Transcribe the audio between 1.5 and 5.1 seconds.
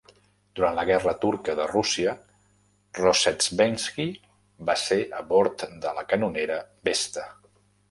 de Rússia, Rozhestvenski va ser